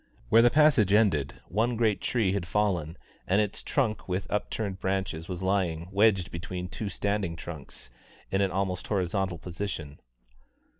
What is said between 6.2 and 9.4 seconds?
between two standing trunks, in an almost horizontal